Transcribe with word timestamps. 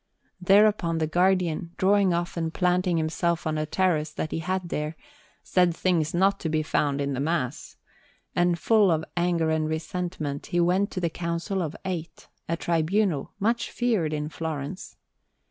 Thereupon 0.41 0.97
the 0.97 1.05
Guardian, 1.05 1.75
drawing 1.77 2.11
off 2.11 2.35
and 2.35 2.51
planting 2.51 2.97
himself 2.97 3.45
on 3.45 3.59
a 3.59 3.67
terrace 3.67 4.11
that 4.11 4.31
he 4.31 4.39
had 4.39 4.69
there, 4.69 4.95
said 5.43 5.75
things 5.75 6.11
not 6.11 6.39
to 6.39 6.49
be 6.49 6.63
found 6.63 6.99
in 6.99 7.13
the 7.13 7.19
Mass; 7.19 7.77
and 8.35 8.57
full 8.57 8.89
of 8.89 9.05
anger 9.15 9.51
and 9.51 9.69
resentment 9.69 10.47
he 10.47 10.59
went 10.59 10.89
to 10.89 10.99
the 10.99 11.11
Council 11.11 11.61
of 11.61 11.75
Eight, 11.85 12.29
a 12.49 12.57
tribunal 12.57 13.33
much 13.39 13.69
feared 13.69 14.11
in 14.11 14.27
Florence. 14.29 14.95